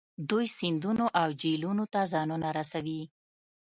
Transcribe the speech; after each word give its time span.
دوی 0.29 0.45
سیندونو 0.57 1.05
او 1.21 1.27
جهیلونو 1.39 1.85
ته 1.93 2.01
ځانونه 2.13 2.47
رسوي 2.57 3.01